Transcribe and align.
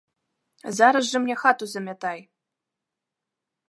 Зараз 0.77 1.03
жа 1.11 1.17
мне 1.25 1.35
хату 1.43 1.63
замятай! 1.77 2.19